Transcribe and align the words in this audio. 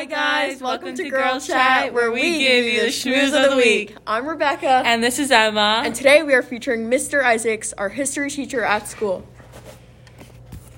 Hi 0.00 0.06
guys, 0.06 0.62
welcome, 0.62 0.94
to 0.94 1.10
Girl 1.10 1.38
Chat, 1.38 1.92
where 1.92 2.10
we 2.10 2.38
give 2.38 2.64
you 2.64 2.80
the 2.80 2.86
schmooze 2.86 3.34
of 3.44 3.50
the 3.50 3.56
week. 3.58 3.94
I'm 4.06 4.26
Rebecca, 4.26 4.80
And 4.86 5.04
this 5.04 5.18
is 5.18 5.30
Emma. 5.30 5.82
and 5.84 5.94
today 5.94 6.22
we 6.22 6.32
are 6.32 6.40
featuring 6.40 6.88
Mr. 6.88 7.22
Isaacs, 7.22 7.74
our 7.76 7.90
history 7.90 8.30
teacher 8.30 8.64
at 8.64 8.88
school. 8.88 9.26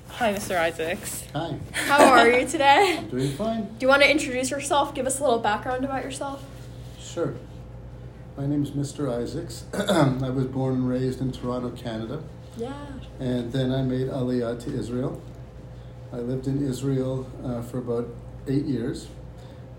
Hi, 0.09 0.33
Mr. 0.33 0.59
Isaacs. 0.59 1.23
Hi, 1.33 1.57
How 1.71 2.03
are 2.03 2.29
you 2.29 2.45
today? 2.45 2.97
I'm 2.99 3.07
doing 3.07 3.31
fine. 3.37 3.63
Do 3.63 3.75
you 3.79 3.87
want 3.87 4.01
to 4.01 4.11
introduce 4.11 4.51
yourself? 4.51 4.93
Give 4.93 5.05
us 5.07 5.21
a 5.21 5.23
little 5.23 5.39
background 5.39 5.85
about 5.85 6.03
yourself. 6.03 6.43
Sure. 6.99 7.33
My 8.35 8.45
name 8.45 8.61
is 8.63 8.71
Mr. 8.71 9.09
Isaacs. 9.09 9.63
I 9.73 10.29
was 10.31 10.47
born 10.47 10.73
and 10.73 10.89
raised 10.89 11.21
in 11.21 11.31
Toronto, 11.31 11.69
Canada, 11.69 12.21
Yeah. 12.57 12.73
and 13.21 13.53
then 13.53 13.71
I 13.71 13.83
made 13.83 14.07
Aliyah 14.07 14.61
to 14.65 14.77
Israel. 14.77 15.21
I 16.11 16.17
lived 16.17 16.45
in 16.47 16.61
Israel 16.67 17.25
uh, 17.45 17.61
for 17.61 17.77
about 17.77 18.09
eight 18.47 18.65
years, 18.65 19.07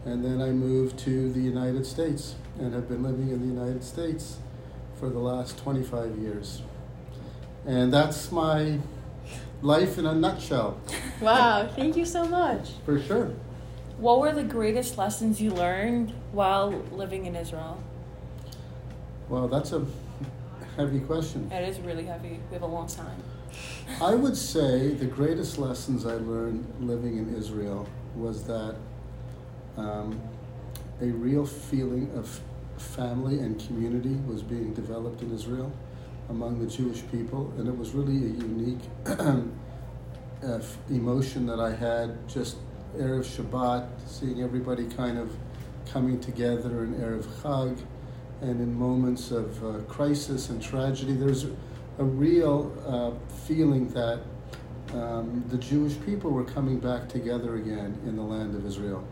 and 0.04 0.24
then 0.24 0.40
I 0.40 0.50
moved 0.50 0.98
to 1.00 1.32
the 1.32 1.40
United 1.40 1.86
States 1.86 2.34
and 2.58 2.72
have 2.74 2.88
been 2.88 3.02
living 3.02 3.30
in 3.30 3.40
the 3.40 3.46
United 3.60 3.82
States 3.82 4.38
for 4.98 5.08
the 5.08 5.18
last 5.18 5.58
25 5.58 6.16
years. 6.18 6.62
And 7.66 7.92
that's 7.92 8.30
my 8.30 8.78
life 9.62 9.98
in 9.98 10.06
a 10.06 10.14
nutshell, 10.14 10.78
Wow. 11.20 11.68
Thank 11.74 11.96
you 11.96 12.04
so 12.04 12.26
much. 12.26 12.70
for 12.84 13.00
sure. 13.00 13.32
What 13.98 14.20
were 14.20 14.32
the 14.32 14.42
greatest 14.44 14.98
lessons 14.98 15.40
you 15.40 15.50
learned 15.50 16.12
while 16.32 16.70
living 16.92 17.26
in 17.26 17.36
Israel? 17.36 17.82
Well, 19.28 19.48
that's 19.48 19.72
a 19.72 19.86
heavy 20.76 21.00
question. 21.00 21.50
It 21.50 21.66
is 21.68 21.78
really 21.80 22.04
heavy. 22.04 22.40
We 22.50 22.54
have 22.54 22.62
a 22.62 22.66
long 22.66 22.88
time. 22.88 23.22
I 24.02 24.14
would 24.14 24.36
say 24.36 24.88
the 24.94 25.06
greatest 25.06 25.58
lessons 25.58 26.04
I 26.04 26.14
learned 26.14 26.66
living 26.80 27.16
in 27.18 27.34
Israel 27.34 27.88
was 28.16 28.44
that 28.44 28.76
um, 29.76 30.20
a 31.00 31.06
real 31.06 31.46
feeling 31.46 32.10
of 32.16 32.40
family 32.76 33.38
and 33.40 33.58
community 33.66 34.14
was 34.26 34.42
being 34.42 34.72
developed 34.74 35.22
in 35.22 35.32
Israel 35.32 35.72
among 36.28 36.58
the 36.58 36.66
Jewish 36.66 37.02
people, 37.10 37.52
and 37.58 37.68
it 37.68 37.76
was 37.76 37.92
really 37.92 38.16
a 38.16 38.32
unique 38.42 38.80
uh, 39.06 40.60
emotion 40.88 41.46
that 41.46 41.60
I 41.60 41.74
had 41.74 42.28
just 42.28 42.56
Erev 42.96 43.24
Shabbat, 43.24 43.88
seeing 44.06 44.42
everybody 44.42 44.86
kind 44.86 45.18
of 45.18 45.36
coming 45.90 46.20
together 46.20 46.84
in 46.84 46.94
Erev 46.94 47.24
Chag, 47.42 47.78
and 48.40 48.60
in 48.60 48.78
moments 48.78 49.30
of 49.30 49.64
uh, 49.64 49.78
crisis 49.82 50.50
and 50.50 50.62
tragedy. 50.62 51.14
There's 51.14 51.46
a 51.98 52.04
real 52.04 52.72
uh, 52.86 53.12
feeling 53.46 53.88
that 53.90 54.20
um, 54.94 55.44
the 55.48 55.58
Jewish 55.58 56.00
people 56.06 56.30
were 56.30 56.44
coming 56.44 56.78
back 56.78 57.08
together 57.08 57.56
again 57.56 57.98
in 58.06 58.16
the 58.16 58.22
land 58.22 58.54
of 58.54 58.64
Israel. 58.64 59.06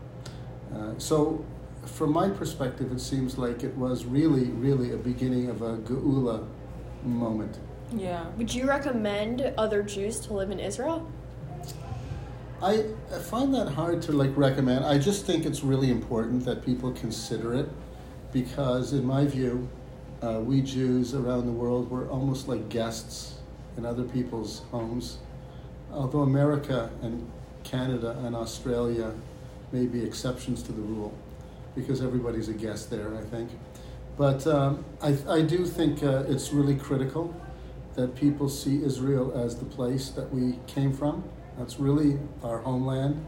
Uh, 0.73 0.93
so, 0.97 1.43
from 1.85 2.13
my 2.13 2.29
perspective, 2.29 2.91
it 2.91 3.01
seems 3.01 3.37
like 3.37 3.63
it 3.63 3.75
was 3.75 4.05
really, 4.05 4.45
really 4.45 4.93
a 4.93 4.97
beginning 4.97 5.49
of 5.49 5.61
a 5.61 5.77
geula 5.79 6.47
moment. 7.03 7.59
Yeah. 7.95 8.25
Would 8.37 8.53
you 8.53 8.65
recommend 8.65 9.41
other 9.57 9.83
Jews 9.83 10.19
to 10.21 10.33
live 10.33 10.51
in 10.51 10.59
Israel? 10.59 11.11
I 12.61 12.85
I 13.13 13.19
find 13.19 13.53
that 13.53 13.67
hard 13.67 14.01
to 14.03 14.13
like 14.13 14.31
recommend. 14.37 14.85
I 14.85 14.97
just 14.97 15.25
think 15.25 15.45
it's 15.45 15.63
really 15.63 15.91
important 15.91 16.45
that 16.45 16.63
people 16.63 16.93
consider 16.93 17.53
it 17.53 17.69
because, 18.31 18.93
in 18.93 19.05
my 19.05 19.25
view, 19.25 19.67
uh, 20.21 20.39
we 20.39 20.61
Jews 20.61 21.13
around 21.13 21.45
the 21.45 21.51
world 21.51 21.91
we're 21.91 22.09
almost 22.09 22.47
like 22.47 22.69
guests 22.69 23.39
in 23.75 23.85
other 23.85 24.03
people's 24.03 24.61
homes. 24.71 25.17
Although 25.93 26.21
America 26.21 26.89
and 27.01 27.29
Canada 27.63 28.17
and 28.23 28.35
Australia 28.35 29.13
may 29.71 29.85
be 29.85 30.03
exceptions 30.03 30.63
to 30.63 30.71
the 30.71 30.81
rule 30.81 31.13
because 31.75 32.01
everybody's 32.01 32.49
a 32.49 32.53
guest 32.53 32.89
there, 32.89 33.15
I 33.15 33.21
think. 33.21 33.49
But 34.17 34.45
um, 34.45 34.85
I, 35.01 35.17
I 35.27 35.41
do 35.41 35.65
think 35.65 36.03
uh, 36.03 36.23
it's 36.27 36.51
really 36.51 36.75
critical 36.75 37.35
that 37.95 38.15
people 38.15 38.49
see 38.49 38.83
Israel 38.83 39.31
as 39.37 39.57
the 39.57 39.65
place 39.65 40.09
that 40.09 40.33
we 40.33 40.59
came 40.67 40.93
from. 40.93 41.23
That's 41.57 41.79
really 41.79 42.19
our 42.43 42.59
homeland, 42.59 43.23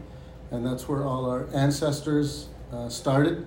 and 0.50 0.66
that's 0.66 0.88
where 0.88 1.04
all 1.04 1.28
our 1.30 1.48
ancestors 1.54 2.48
uh, 2.72 2.88
started. 2.88 3.46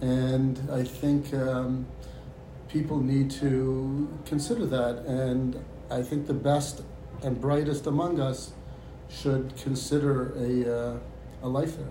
And 0.00 0.60
I 0.70 0.84
think 0.84 1.32
um, 1.34 1.86
people 2.68 3.00
need 3.00 3.30
to 3.32 4.08
consider 4.24 4.66
that. 4.66 5.04
And 5.06 5.64
I 5.90 6.02
think 6.02 6.26
the 6.26 6.34
best 6.34 6.82
and 7.22 7.40
brightest 7.40 7.86
among 7.86 8.20
us 8.20 8.52
should 9.08 9.56
consider 9.56 10.32
a, 10.36 10.78
uh, 10.78 10.98
a 11.42 11.48
life 11.48 11.76
there. 11.76 11.88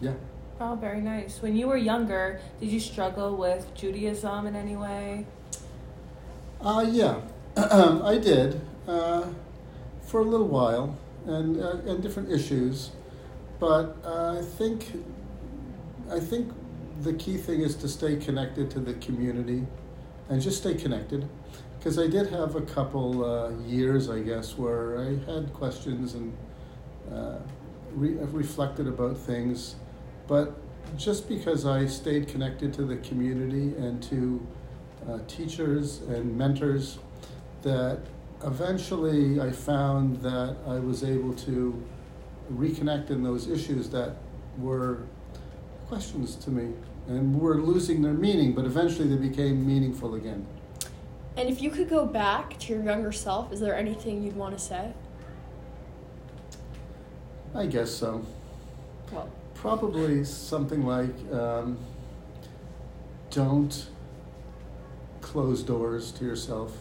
Yeah. 0.00 0.14
Oh, 0.60 0.76
very 0.76 1.00
nice. 1.00 1.42
When 1.42 1.56
you 1.56 1.66
were 1.66 1.76
younger, 1.76 2.40
did 2.60 2.70
you 2.70 2.78
struggle 2.78 3.36
with 3.36 3.74
Judaism 3.74 4.46
in 4.46 4.54
any 4.54 4.76
way? 4.76 5.26
Uh, 6.60 6.86
yeah, 6.88 7.20
I 7.56 8.18
did 8.22 8.60
uh, 8.86 9.26
for 10.06 10.20
a 10.20 10.24
little 10.24 10.46
while, 10.46 10.96
and 11.26 11.60
uh, 11.60 11.78
and 11.86 12.00
different 12.00 12.30
issues, 12.30 12.90
but 13.58 13.96
uh, 14.04 14.38
I 14.38 14.42
think 14.42 15.02
I 16.10 16.20
think 16.20 16.52
the 17.02 17.14
key 17.14 17.36
thing 17.36 17.62
is 17.62 17.74
to 17.76 17.88
stay 17.88 18.16
connected 18.16 18.70
to 18.70 18.78
the 18.78 18.94
community, 18.94 19.66
and 20.28 20.40
just 20.40 20.58
stay 20.58 20.74
connected, 20.74 21.28
because 21.82 21.98
I 21.98 22.06
did 22.06 22.28
have 22.28 22.54
a 22.54 22.60
couple 22.60 23.24
uh, 23.24 23.50
years, 23.66 24.08
I 24.08 24.20
guess, 24.20 24.56
where 24.56 25.00
I 25.00 25.32
had 25.32 25.52
questions 25.52 26.14
and 26.14 26.32
uh, 27.12 27.38
re- 27.92 28.14
reflected 28.30 28.86
about 28.86 29.18
things, 29.18 29.74
but 30.28 30.54
just 30.96 31.28
because 31.28 31.66
I 31.66 31.86
stayed 31.86 32.28
connected 32.28 32.72
to 32.74 32.84
the 32.84 32.98
community 32.98 33.74
and 33.84 34.00
to 34.04 34.46
uh, 35.08 35.18
teachers 35.26 36.02
and 36.02 36.38
mentors 36.38 37.00
that 37.62 37.98
eventually 38.44 39.40
I 39.40 39.50
found 39.50 40.18
that 40.18 40.58
I 40.64 40.78
was 40.78 41.02
able 41.02 41.34
to 41.34 41.82
reconnect 42.52 43.10
in 43.10 43.24
those 43.24 43.48
issues 43.48 43.88
that 43.90 44.18
were 44.56 45.02
questions 45.88 46.36
to 46.36 46.50
me 46.50 46.74
and 47.08 47.40
were 47.40 47.60
losing 47.60 48.02
their 48.02 48.12
meaning, 48.12 48.52
but 48.52 48.66
eventually 48.66 49.08
they 49.08 49.16
became 49.16 49.66
meaningful 49.66 50.14
again. 50.14 50.46
And 51.36 51.48
if 51.48 51.62
you 51.62 51.70
could 51.70 51.88
go 51.88 52.04
back 52.04 52.58
to 52.60 52.74
your 52.74 52.82
younger 52.82 53.12
self, 53.12 53.52
is 53.52 53.60
there 53.60 53.74
anything 53.74 54.22
you'd 54.22 54.36
want 54.36 54.56
to 54.56 54.62
say? 54.62 54.92
I 57.54 57.66
guess 57.66 57.90
so. 57.90 58.24
Well, 59.10 59.30
Probably 59.54 60.24
something 60.24 60.84
like 60.84 61.14
um, 61.32 61.78
don't 63.30 63.86
close 65.20 65.62
doors 65.62 66.10
to 66.12 66.24
yourself 66.24 66.76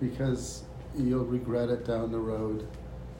because 0.00 0.62
you'll 0.96 1.26
regret 1.26 1.68
it 1.68 1.84
down 1.84 2.10
the 2.10 2.18
road. 2.18 2.66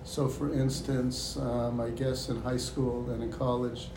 So, 0.04 0.26
for 0.26 0.54
instance, 0.54 1.36
um, 1.36 1.80
I 1.80 1.90
guess 1.90 2.30
in 2.30 2.40
high 2.40 2.56
school 2.56 3.10
and 3.10 3.22
in 3.22 3.30
college, 3.30 3.88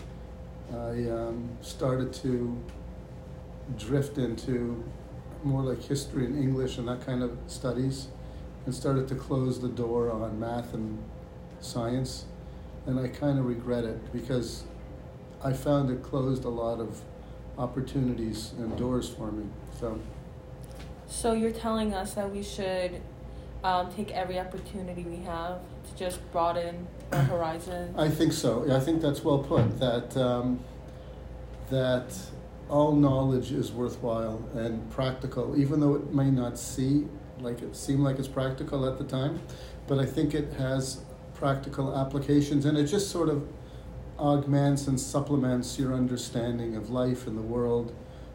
I 0.73 1.09
um, 1.09 1.49
started 1.61 2.11
to 2.15 2.61
drift 3.77 4.17
into 4.17 4.83
more 5.43 5.61
like 5.63 5.81
history 5.81 6.25
and 6.25 6.37
English 6.37 6.77
and 6.77 6.87
that 6.87 7.05
kind 7.05 7.23
of 7.23 7.37
studies 7.47 8.07
and 8.65 8.73
started 8.73 9.07
to 9.07 9.15
close 9.15 9.59
the 9.59 9.69
door 9.69 10.11
on 10.11 10.39
math 10.39 10.73
and 10.73 11.01
science. 11.59 12.25
And 12.85 12.99
I 12.99 13.07
kind 13.07 13.39
of 13.39 13.45
regret 13.45 13.83
it 13.83 14.11
because 14.11 14.63
I 15.43 15.53
found 15.53 15.89
it 15.89 16.03
closed 16.03 16.45
a 16.45 16.49
lot 16.49 16.79
of 16.79 17.01
opportunities 17.57 18.53
and 18.57 18.75
doors 18.77 19.09
for 19.09 19.31
me. 19.31 19.45
So, 19.79 19.99
So 21.07 21.33
you're 21.33 21.51
telling 21.51 21.93
us 21.93 22.13
that 22.13 22.31
we 22.31 22.43
should 22.43 23.01
um, 23.63 23.91
take 23.93 24.11
every 24.11 24.39
opportunity 24.39 25.03
we 25.03 25.17
have 25.23 25.59
to 25.89 25.95
just 25.97 26.19
broaden 26.31 26.87
our 27.11 27.21
horizon. 27.23 27.93
I 27.97 28.09
think 28.09 28.33
so. 28.33 28.65
I 28.71 28.79
think 28.79 29.01
that's 29.01 29.23
well 29.23 29.39
put. 29.39 29.79
That 29.79 30.15
um, 30.15 30.59
that 31.69 32.15
all 32.69 32.95
knowledge 32.95 33.51
is 33.51 33.71
worthwhile 33.71 34.47
and 34.53 34.89
practical, 34.91 35.59
even 35.59 35.79
though 35.79 35.95
it 35.95 36.13
may 36.13 36.29
not 36.29 36.57
see 36.57 37.07
like 37.39 37.61
it 37.61 37.75
seem 37.75 38.01
like 38.01 38.19
it's 38.19 38.27
practical 38.27 38.85
at 38.85 38.97
the 38.97 39.03
time. 39.03 39.41
But 39.87 39.99
I 39.99 40.05
think 40.05 40.33
it 40.33 40.53
has 40.53 41.01
practical 41.33 41.97
applications, 41.97 42.65
and 42.65 42.77
it 42.77 42.85
just 42.85 43.09
sort 43.09 43.29
of 43.29 43.47
augments 44.19 44.87
and 44.87 44.99
supplements 44.99 45.79
your 45.79 45.93
understanding 45.93 46.75
of 46.75 46.89
life 46.89 47.27
and 47.27 47.37
the 47.37 47.41
world. 47.41 47.93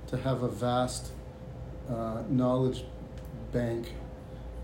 To 0.09 0.19
have 0.19 0.43
a 0.43 0.49
vast 0.49 1.13
uh, 1.89 2.23
knowledge 2.29 2.85
bank 3.53 3.95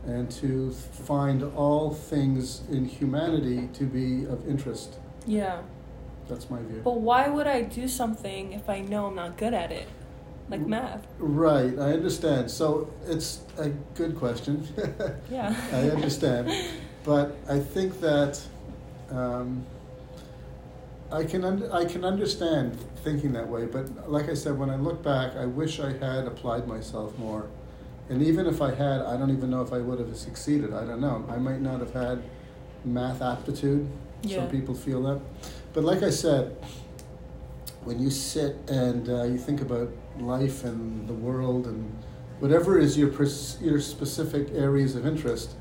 and 0.06 0.30
to 0.30 0.70
find 0.70 1.42
all 1.42 1.92
things 1.92 2.62
in 2.70 2.84
humanity 2.84 3.68
to 3.74 3.84
be 3.84 4.24
of 4.24 4.48
interest. 4.48 4.98
Yeah. 5.26 5.62
That's 6.30 6.48
my 6.48 6.62
view. 6.62 6.80
But 6.82 7.00
why 7.00 7.28
would 7.28 7.46
I 7.46 7.62
do 7.62 7.88
something 7.88 8.52
if 8.52 8.70
I 8.70 8.80
know 8.80 9.06
I'm 9.06 9.16
not 9.16 9.36
good 9.36 9.52
at 9.52 9.72
it? 9.72 9.88
Like 10.48 10.66
math. 10.66 11.06
Right, 11.18 11.78
I 11.78 11.92
understand. 11.92 12.50
So 12.50 12.92
it's 13.06 13.40
a 13.58 13.68
good 13.94 14.16
question. 14.16 14.66
Yeah. 15.30 15.54
I 15.72 15.90
understand. 15.90 16.50
But 17.04 17.36
I 17.48 17.58
think 17.58 18.00
that 18.00 18.40
um, 19.10 19.64
I 21.12 21.24
can 21.24 21.44
un- 21.44 21.70
I 21.72 21.84
can 21.84 22.04
understand 22.04 22.76
thinking 23.04 23.32
that 23.32 23.48
way, 23.48 23.66
but 23.66 24.10
like 24.10 24.28
I 24.28 24.34
said, 24.34 24.58
when 24.58 24.70
I 24.70 24.76
look 24.76 25.02
back, 25.02 25.34
I 25.36 25.46
wish 25.46 25.80
I 25.80 25.92
had 25.92 26.26
applied 26.26 26.66
myself 26.68 27.16
more. 27.18 27.48
And 28.08 28.22
even 28.22 28.46
if 28.46 28.60
I 28.60 28.74
had, 28.74 29.00
I 29.02 29.16
don't 29.16 29.30
even 29.30 29.50
know 29.50 29.62
if 29.62 29.72
I 29.72 29.78
would 29.78 30.00
have 30.00 30.16
succeeded. 30.16 30.72
I 30.74 30.84
don't 30.84 31.00
know. 31.00 31.24
I 31.28 31.38
might 31.38 31.60
not 31.60 31.78
have 31.80 31.92
had 31.92 32.22
math 32.84 33.22
aptitude. 33.22 33.88
Yeah. 34.22 34.38
Some 34.38 34.50
people 34.50 34.74
feel 34.74 35.02
that. 35.04 35.20
But 35.72 35.84
like 35.84 36.02
I 36.02 36.10
said, 36.10 36.56
when 37.84 38.00
you 38.00 38.10
sit 38.10 38.56
and 38.68 39.08
uh, 39.08 39.22
you 39.24 39.38
think 39.38 39.60
about 39.60 39.90
life 40.18 40.64
and 40.64 41.08
the 41.08 41.14
world 41.14 41.66
and 41.66 41.96
whatever 42.40 42.78
is 42.78 42.98
your 42.98 43.10
your 43.60 43.80
specific 43.80 44.50
areas 44.52 44.96
of 44.96 45.06
interest, 45.06 45.54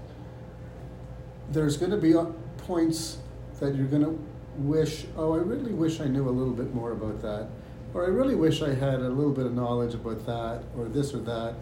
there's 1.51 1.77
going 1.77 1.91
to 1.91 1.97
be 1.97 2.15
uh, 2.15 2.25
points 2.57 3.17
that 3.59 3.75
you're 3.75 3.87
going 3.87 4.03
to 4.03 4.19
wish, 4.57 5.05
oh, 5.15 5.33
I 5.33 5.37
really 5.37 5.73
wish 5.73 6.01
I 6.01 6.05
knew 6.05 6.27
a 6.27 6.31
little 6.31 6.53
bit 6.53 6.73
more 6.73 6.91
about 6.91 7.21
that, 7.21 7.47
or 7.93 8.05
I 8.05 8.09
really 8.09 8.35
wish 8.35 8.61
I 8.61 8.73
had 8.73 8.99
a 8.99 9.09
little 9.09 9.31
bit 9.31 9.45
of 9.45 9.53
knowledge 9.53 9.93
about 9.93 10.25
that, 10.25 10.63
or 10.77 10.85
this 10.85 11.13
or 11.13 11.19
that. 11.19 11.55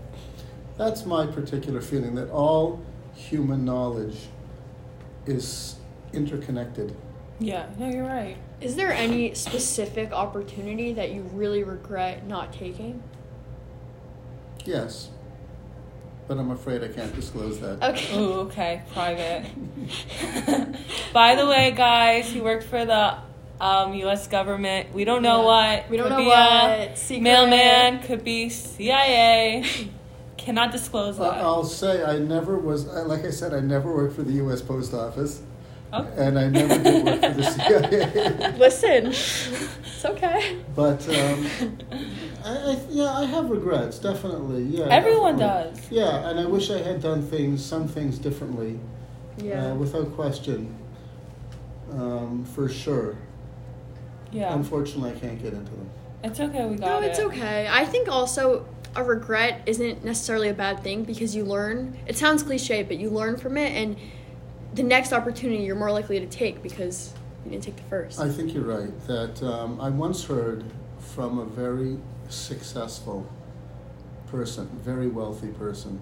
That's 0.77 1.05
my 1.05 1.25
particular 1.25 1.81
feeling 1.81 2.15
that 2.15 2.29
all 2.29 2.83
human 3.15 3.65
knowledge 3.65 4.27
is 5.25 5.75
interconnected. 6.13 6.95
Yeah, 7.39 7.67
no, 7.77 7.87
you're 7.89 8.03
right. 8.05 8.37
Is 8.61 8.75
there 8.75 8.91
any 8.91 9.33
specific 9.35 10.11
opportunity 10.11 10.93
that 10.93 11.11
you 11.11 11.21
really 11.33 11.63
regret 11.63 12.25
not 12.27 12.51
taking? 12.51 13.03
Yes. 14.65 15.09
But 16.27 16.39
I'm 16.39 16.51
afraid 16.51 16.83
I 16.83 16.89
can't 16.89 17.15
disclose 17.15 17.59
that. 17.59 17.81
Okay. 17.81 18.17
Ooh, 18.19 18.33
okay, 18.41 18.81
private. 18.93 19.45
By 21.13 21.35
the 21.35 21.45
way, 21.45 21.71
guys, 21.71 22.27
he 22.29 22.41
worked 22.41 22.65
for 22.65 22.83
the 22.85 23.17
um, 23.61 23.93
U.S. 23.93 24.27
government. 24.27 24.93
We 24.93 25.05
don't 25.05 25.21
know 25.21 25.39
Yeah. 25.41 25.45
what. 25.77 25.89
We 25.89 25.97
don't 25.97 26.07
Could 26.07 26.13
know 26.13 26.23
be 26.23 26.25
what. 26.27 26.79
A 26.91 26.95
Secret. 26.97 27.21
mailman 27.23 28.01
could 28.03 28.23
be 28.23 28.49
CIA. 28.49 29.63
Cannot 30.37 30.71
disclose 30.71 31.17
Well, 31.17 31.31
that. 31.31 31.41
I'll 31.41 31.63
say 31.63 32.03
I 32.03 32.17
never 32.19 32.57
was, 32.57 32.85
like 32.87 33.23
I 33.25 33.31
said, 33.31 33.53
I 33.53 33.59
never 33.59 33.93
worked 33.93 34.15
for 34.15 34.23
the 34.23 34.33
U.S. 34.33 34.61
Post 34.61 34.93
Office, 34.93 35.41
Okay. 35.93 36.27
and 36.27 36.37
I 36.37 36.49
never 36.49 36.77
did 36.83 37.05
work 37.05 37.21
for 37.21 37.29
the 37.29 37.43
CIA. 37.51 38.57
Listen, 38.57 39.05
it's 39.07 40.05
okay. 40.05 40.57
But 40.75 41.01
um, 41.07 41.47
I, 42.43 42.49
I, 42.73 42.79
yeah, 42.89 43.11
I 43.13 43.25
have 43.25 43.49
regrets, 43.49 43.97
definitely. 43.99 44.63
Yeah, 44.63 44.85
Everyone 44.89 45.37
definitely. 45.37 45.79
does. 45.81 45.91
Yeah, 45.91 46.29
and 46.29 46.39
I 46.39 46.45
wish 46.45 46.69
I 46.71 46.79
had 46.79 47.01
done 47.01 47.21
things, 47.21 47.63
some 47.63 47.87
things 47.87 48.19
differently, 48.19 48.79
Yeah. 49.37 49.71
uh, 49.71 49.75
without 49.75 50.13
question, 50.15 50.75
um, 51.93 52.45
for 52.53 52.67
sure. 52.69 53.15
Yeah, 54.31 54.53
Unfortunately, 54.53 55.11
I 55.11 55.15
can't 55.15 55.41
get 55.41 55.53
into 55.53 55.71
them. 55.71 55.89
it's 56.23 56.39
okay. 56.41 56.65
We 56.65 56.75
no, 56.75 56.81
got 56.85 57.03
it. 57.03 57.05
No, 57.05 57.09
it's 57.11 57.19
okay. 57.19 57.67
I 57.71 57.85
think 57.85 58.09
also 58.09 58.65
a 58.95 59.03
regret 59.03 59.61
isn't 59.65 60.03
necessarily 60.03 60.49
a 60.49 60.53
bad 60.53 60.83
thing 60.83 61.03
because 61.05 61.33
you 61.33 61.45
learn. 61.45 61.97
It 62.07 62.17
sounds 62.17 62.43
cliche, 62.43 62.83
but 62.83 62.97
you 62.97 63.09
learn 63.09 63.37
from 63.37 63.55
it, 63.57 63.71
and 63.71 63.95
the 64.77 64.83
next 64.83 65.11
opportunity 65.11 65.63
you're 65.63 65.75
more 65.75 65.91
likely 65.91 66.19
to 66.19 66.27
take 66.27 66.61
because 66.61 67.13
you 67.43 67.51
didn't 67.51 67.63
take 67.63 67.75
the 67.75 67.83
first. 67.83 68.19
I 68.19 68.29
think 68.29 68.53
you're 68.53 68.63
right. 68.63 68.97
That 69.07 69.41
um, 69.43 69.81
I 69.81 69.89
once 69.89 70.23
heard 70.23 70.63
from 70.99 71.39
a 71.39 71.45
very 71.45 71.97
successful 72.29 73.29
person, 74.27 74.67
very 74.83 75.07
wealthy 75.07 75.47
person, 75.49 76.01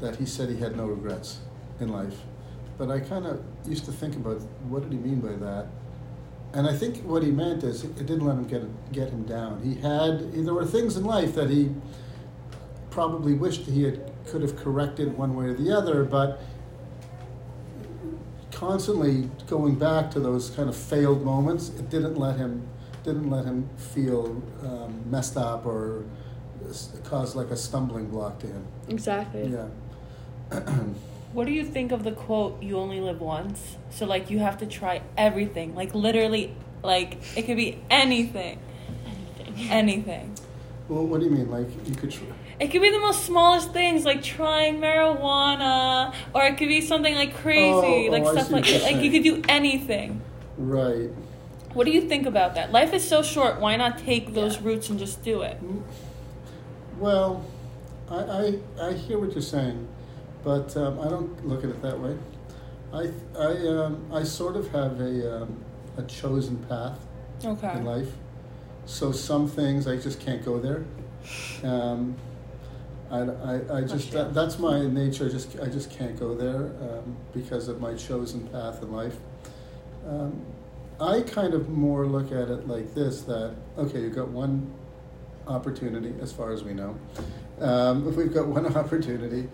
that 0.00 0.16
he 0.16 0.24
said 0.24 0.48
he 0.48 0.56
had 0.56 0.76
no 0.76 0.86
regrets 0.86 1.40
in 1.80 1.88
life. 1.88 2.16
But 2.78 2.90
I 2.90 3.00
kind 3.00 3.26
of 3.26 3.44
used 3.66 3.84
to 3.86 3.92
think 3.92 4.14
about 4.14 4.40
what 4.68 4.82
did 4.82 4.92
he 4.92 4.98
mean 4.98 5.20
by 5.20 5.32
that, 5.44 5.66
and 6.54 6.66
I 6.66 6.76
think 6.76 6.98
what 6.98 7.22
he 7.22 7.30
meant 7.30 7.64
is 7.64 7.84
it 7.84 7.96
didn't 7.96 8.24
let 8.24 8.36
him 8.36 8.46
get 8.46 8.92
get 8.92 9.10
him 9.10 9.24
down. 9.24 9.62
He 9.62 9.74
had 9.80 10.32
there 10.32 10.54
were 10.54 10.66
things 10.66 10.96
in 10.96 11.04
life 11.04 11.34
that 11.34 11.50
he 11.50 11.70
probably 12.90 13.34
wished 13.34 13.62
he 13.62 13.84
had 13.84 14.12
could 14.26 14.42
have 14.42 14.56
corrected 14.56 15.16
one 15.16 15.34
way 15.34 15.46
or 15.46 15.54
the 15.54 15.76
other, 15.76 16.04
but 16.04 16.40
constantly 18.62 19.28
going 19.48 19.74
back 19.74 20.08
to 20.12 20.20
those 20.20 20.50
kind 20.50 20.68
of 20.68 20.76
failed 20.76 21.24
moments, 21.24 21.70
it 21.70 21.90
didn't 21.90 22.16
let 22.16 22.36
him 22.36 22.66
didn't 23.02 23.28
let 23.28 23.44
him 23.44 23.68
feel 23.76 24.40
um, 24.62 25.02
messed 25.10 25.36
up 25.36 25.66
or 25.66 26.04
cause 27.02 27.34
like 27.34 27.50
a 27.50 27.56
stumbling 27.56 28.08
block 28.08 28.38
to 28.38 28.46
him. 28.46 28.64
exactly. 28.88 29.48
Yeah. 29.48 29.68
What 31.32 31.46
do 31.46 31.52
you 31.52 31.64
think 31.64 31.92
of 31.92 32.04
the 32.04 32.12
quote, 32.12 32.62
you 32.62 32.76
only 32.76 33.00
live 33.00 33.22
once? 33.22 33.78
So, 33.88 34.04
like, 34.04 34.30
you 34.30 34.40
have 34.40 34.58
to 34.58 34.66
try 34.66 35.00
everything. 35.16 35.74
Like, 35.74 35.94
literally, 35.94 36.54
like, 36.82 37.22
it 37.34 37.46
could 37.46 37.56
be 37.56 37.82
anything. 37.88 38.58
Anything. 39.38 39.70
Anything. 39.70 40.34
Well, 40.88 41.06
what 41.06 41.20
do 41.20 41.26
you 41.26 41.32
mean? 41.32 41.50
Like 41.50 41.68
you 41.88 41.94
could? 41.94 42.10
Tr- 42.10 42.24
It 42.60 42.68
could 42.68 42.82
be 42.82 42.90
the 42.90 42.98
most 43.00 43.24
smallest 43.24 43.72
things, 43.72 44.04
like 44.04 44.22
trying 44.22 44.78
marijuana, 44.80 46.14
or 46.34 46.42
it 46.44 46.56
could 46.58 46.68
be 46.68 46.80
something 46.80 47.14
like 47.14 47.34
crazy, 47.36 48.08
Oh, 48.08 48.10
like 48.10 48.24
oh, 48.24 48.28
I 48.28 48.32
stuff 48.32 48.46
see 48.48 48.52
like 48.54 48.64
what 48.64 48.70
you're 48.72 48.82
like 48.82 49.04
you 49.04 49.10
could 49.10 49.22
do 49.24 49.42
anything. 49.48 50.20
right. 50.58 51.10
What 51.74 51.86
do 51.86 51.90
you 51.92 52.02
think 52.02 52.26
about 52.26 52.54
that? 52.56 52.70
Life 52.70 52.92
is 52.92 53.02
so 53.08 53.22
short. 53.22 53.58
Why 53.58 53.76
not 53.76 53.96
take 53.96 54.34
those 54.34 54.56
Yeah. 54.56 54.66
routes 54.68 54.90
and 54.90 54.98
just 54.98 55.22
do 55.24 55.40
it? 55.40 55.58
Well, 56.98 57.44
I, 58.10 58.16
I, 58.16 58.58
I 58.88 58.92
hear 58.92 59.18
what 59.18 59.32
you're 59.32 59.40
saying, 59.40 59.88
but 60.44 60.76
um, 60.76 61.00
I 61.00 61.08
don't 61.08 61.48
look 61.48 61.64
at 61.64 61.70
it 61.70 61.80
that 61.80 61.98
way. 61.98 62.14
I, 62.92 63.08
I, 63.38 63.68
um, 63.68 64.04
I 64.12 64.22
sort 64.22 64.56
of 64.56 64.68
have 64.72 65.00
a, 65.00 65.42
um, 65.44 65.64
a 65.96 66.02
chosen 66.02 66.58
path 66.68 66.98
Okay. 67.42 67.72
in 67.72 67.84
life. 67.86 68.10
So 68.86 69.12
some 69.12 69.48
things 69.48 69.86
I 69.86 69.96
just 69.96 70.20
can't 70.20 70.44
go 70.44 70.58
there. 70.58 70.84
Um, 71.62 72.16
I, 73.10 73.20
I, 73.20 73.78
I 73.78 73.80
just 73.82 74.10
that, 74.12 74.34
that's 74.34 74.58
my 74.58 74.86
nature. 74.86 75.26
I 75.26 75.28
just 75.28 75.58
I 75.60 75.66
just 75.66 75.90
can't 75.90 76.18
go 76.18 76.34
there 76.34 76.72
um, 76.80 77.16
because 77.32 77.68
of 77.68 77.80
my 77.80 77.94
chosen 77.94 78.48
path 78.48 78.82
in 78.82 78.90
life. 78.90 79.16
Um, 80.08 80.44
I 80.98 81.20
kind 81.20 81.54
of 81.54 81.68
more 81.68 82.06
look 82.06 82.32
at 82.32 82.48
it 82.48 82.66
like 82.66 82.94
this: 82.94 83.22
that 83.22 83.54
okay, 83.78 84.00
you've 84.00 84.14
got 84.14 84.28
one 84.28 84.72
opportunity, 85.46 86.14
as 86.20 86.32
far 86.32 86.52
as 86.52 86.64
we 86.64 86.72
know. 86.72 86.98
Um, 87.60 88.08
if 88.08 88.16
we've 88.16 88.32
got 88.32 88.46
one 88.46 88.66
opportunity, 88.76 89.48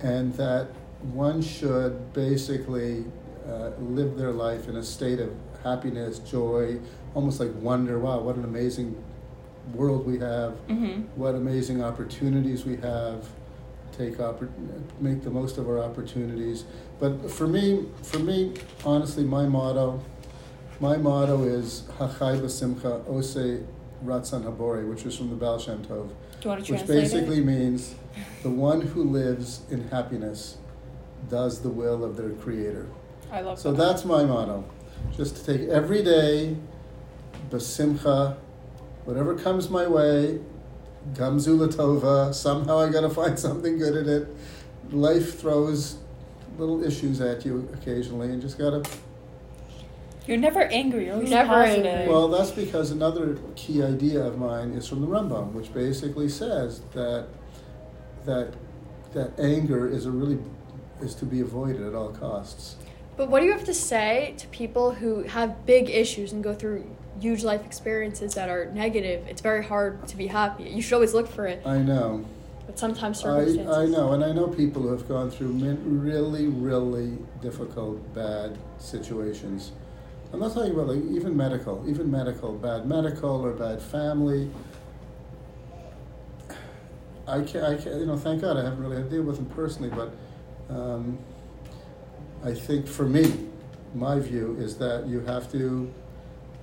and 0.00 0.34
that 0.34 0.68
one 1.12 1.40
should 1.40 2.12
basically 2.12 3.04
uh, 3.46 3.70
live 3.78 4.16
their 4.16 4.32
life 4.32 4.68
in 4.68 4.76
a 4.76 4.82
state 4.82 5.20
of 5.20 5.32
happiness, 5.62 6.18
joy, 6.18 6.78
almost 7.14 7.40
like 7.40 7.52
wonder. 7.56 7.98
Wow, 7.98 8.20
what 8.20 8.36
an 8.36 8.44
amazing 8.44 9.02
world 9.72 10.06
we 10.06 10.18
have! 10.18 10.52
Mm-hmm. 10.68 11.02
What 11.18 11.34
amazing 11.34 11.82
opportunities 11.82 12.64
we 12.64 12.76
have! 12.76 13.26
Take 13.96 14.16
oppor- 14.18 14.50
make 15.00 15.22
the 15.22 15.30
most 15.30 15.56
of 15.56 15.68
our 15.68 15.78
opportunities. 15.78 16.64
But 16.98 17.30
for 17.30 17.46
me, 17.46 17.86
for 18.02 18.18
me, 18.18 18.54
honestly, 18.84 19.22
my 19.24 19.46
motto, 19.46 20.02
my 20.80 20.96
motto 20.96 21.44
is 21.44 21.84
Hachai 21.98 22.40
b'simcha 22.40 23.04
ose 23.08 23.62
ratzon 24.04 24.42
habore, 24.44 24.88
which 24.88 25.06
is 25.06 25.16
from 25.16 25.30
the 25.30 25.36
Baal 25.36 25.58
Shem 25.60 25.78
Tov 25.84 26.08
Do 26.08 26.14
you 26.42 26.50
want 26.50 26.64
to 26.66 26.72
which 26.72 26.86
basically 26.86 27.38
it? 27.38 27.44
means 27.46 27.94
the 28.42 28.50
one 28.50 28.80
who 28.80 29.04
lives 29.04 29.62
in 29.70 29.88
happiness 29.88 30.58
does 31.30 31.60
the 31.62 31.70
will 31.70 32.04
of 32.04 32.16
their 32.16 32.30
creator. 32.30 32.88
I 33.32 33.40
love 33.42 33.58
So 33.60 33.72
that. 33.72 33.78
that's 33.78 34.04
my 34.04 34.24
motto. 34.24 34.64
Just 35.16 35.36
to 35.36 35.56
take 35.56 35.68
every 35.68 36.02
day, 36.02 36.56
basimcha, 37.54 38.36
whatever 39.04 39.34
comes 39.34 39.70
my 39.70 39.86
way, 39.86 40.40
gamzulatova, 41.14 42.34
somehow 42.34 42.78
I 42.80 42.90
gotta 42.90 43.10
find 43.10 43.38
something 43.48 43.78
good 43.78 43.96
in 43.96 44.08
it. 44.08 44.28
Life 44.92 45.38
throws 45.40 45.96
little 46.58 46.84
issues 46.84 47.20
at 47.20 47.44
you 47.44 47.68
occasionally 47.72 48.28
and 48.28 48.40
just 48.40 48.58
gotta 48.58 48.82
You're 50.26 50.36
never 50.36 50.62
angry. 50.62 51.06
You're 51.06 51.14
always 51.14 51.30
Never 51.30 51.48
positive. 51.48 51.86
angry. 51.86 52.12
Well, 52.12 52.28
that's 52.28 52.50
because 52.50 52.90
another 52.90 53.38
key 53.56 53.82
idea 53.82 54.22
of 54.24 54.38
mine 54.38 54.72
is 54.72 54.86
from 54.88 55.00
the 55.00 55.06
Rambam, 55.06 55.52
which 55.52 55.72
basically 55.74 56.28
says 56.28 56.80
that 56.92 57.26
that 58.24 58.54
that 59.12 59.38
anger 59.38 59.88
is 59.88 60.06
a 60.06 60.10
really 60.10 60.38
is 61.00 61.14
to 61.16 61.24
be 61.24 61.40
avoided 61.40 61.82
at 61.82 61.94
all 61.94 62.10
costs. 62.10 62.76
But 63.16 63.28
what 63.28 63.40
do 63.40 63.46
you 63.46 63.52
have 63.52 63.64
to 63.64 63.74
say 63.74 64.34
to 64.38 64.46
people 64.48 64.92
who 64.92 65.22
have 65.22 65.66
big 65.66 65.88
issues 65.90 66.32
and 66.32 66.42
go 66.42 66.54
through 66.54 66.84
huge 67.20 67.44
life 67.44 67.64
experiences 67.64 68.34
that 68.34 68.48
are 68.48 68.66
negative? 68.66 69.26
It's 69.28 69.40
very 69.40 69.64
hard 69.64 70.06
to 70.08 70.16
be 70.16 70.26
happy. 70.26 70.64
You 70.64 70.82
should 70.82 70.94
always 70.94 71.14
look 71.14 71.28
for 71.28 71.46
it, 71.46 71.62
I 71.66 71.78
know, 71.78 72.24
but 72.66 72.78
sometimes 72.78 73.20
I, 73.20 73.22
circumstances. 73.22 73.76
I 73.76 73.86
know, 73.86 74.12
and 74.12 74.24
I 74.24 74.32
know 74.32 74.48
people 74.48 74.82
who 74.82 74.88
have 74.88 75.08
gone 75.08 75.30
through 75.30 75.52
min- 75.52 76.00
really, 76.02 76.46
really 76.48 77.18
difficult, 77.40 78.14
bad 78.14 78.58
situations. 78.78 79.72
And 80.26 80.34
I'm 80.34 80.40
not 80.40 80.54
talking 80.54 80.72
about 80.72 80.88
like 80.88 81.04
even 81.10 81.36
medical, 81.36 81.84
even 81.88 82.10
medical, 82.10 82.52
bad 82.52 82.86
medical 82.86 83.44
or 83.44 83.52
bad 83.52 83.80
family. 83.80 84.50
I 87.26 87.40
can't, 87.40 87.64
I 87.64 87.76
can't, 87.76 88.00
you 88.00 88.06
know, 88.06 88.18
thank 88.18 88.42
God 88.42 88.58
I 88.58 88.64
haven't 88.64 88.82
really 88.82 88.96
had 88.96 89.08
to 89.08 89.16
deal 89.16 89.22
with 89.22 89.36
them 89.36 89.46
personally, 89.46 89.90
but 89.90 90.14
um, 90.74 91.18
I 92.44 92.52
think 92.52 92.86
for 92.86 93.06
me, 93.06 93.48
my 93.94 94.18
view 94.18 94.56
is 94.58 94.76
that 94.78 95.06
you 95.06 95.20
have 95.20 95.50
to 95.52 95.92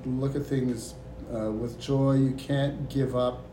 look 0.05 0.35
at 0.35 0.45
things 0.45 0.95
uh, 1.33 1.51
with 1.51 1.79
joy. 1.79 2.13
You 2.13 2.31
can't 2.31 2.89
give 2.89 3.15
up 3.15 3.45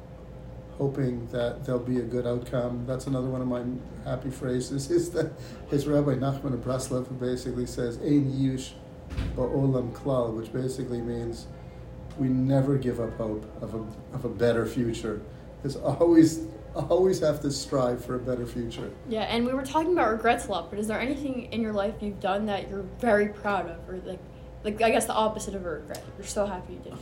hoping 0.78 1.26
that 1.26 1.64
there'll 1.64 1.80
be 1.80 1.98
a 1.98 2.02
good 2.02 2.26
outcome. 2.26 2.84
That's 2.86 3.06
another 3.06 3.28
one 3.28 3.42
of 3.42 3.48
my 3.48 3.64
happy 4.04 4.30
phrases. 4.30 4.90
Is 4.98 5.10
that 5.10 5.32
his 5.70 5.86
Rabbi 5.86 6.14
Nachman 6.14 6.54
of 6.54 6.60
Breslov 6.60 7.08
who 7.08 7.14
basically 7.14 7.66
says 7.66 7.98
"Ein 7.98 8.32
yush 8.32 8.72
ba'olam 9.36 9.92
klal," 9.92 10.34
which 10.34 10.52
basically 10.52 11.00
means 11.00 11.46
we 12.18 12.28
never 12.28 12.76
give 12.76 13.00
up 13.00 13.16
hope 13.16 13.44
of 13.62 13.74
a 13.74 13.84
of 14.14 14.24
a 14.24 14.28
better 14.28 14.66
future. 14.66 15.20
There's 15.62 15.76
always 15.76 16.46
always 16.74 17.20
have 17.20 17.40
to 17.40 17.50
strive 17.50 18.04
for 18.04 18.14
a 18.14 18.18
better 18.18 18.46
future. 18.46 18.90
Yeah, 19.08 19.22
and 19.22 19.44
we 19.44 19.52
were 19.52 19.64
talking 19.64 19.92
about 19.92 20.10
regrets 20.10 20.46
a 20.46 20.50
lot, 20.50 20.70
but 20.70 20.78
is 20.78 20.86
there 20.86 21.00
anything 21.00 21.52
in 21.52 21.60
your 21.60 21.72
life 21.72 21.94
you've 22.00 22.20
done 22.20 22.46
that 22.46 22.68
you're 22.68 22.84
very 23.00 23.28
proud 23.28 23.68
of, 23.68 23.88
or 23.88 24.00
like, 24.04 24.20
like 24.64 24.80
I 24.82 24.90
guess 24.90 25.06
the 25.06 25.14
opposite 25.14 25.54
of 25.54 25.64
a 25.64 25.70
regret? 25.70 26.04
You're 26.18 26.26
so 26.26 26.46
happy 26.46 26.74
you 26.74 26.78
did. 26.80 26.94